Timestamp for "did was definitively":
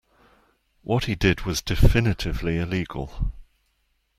1.13-2.57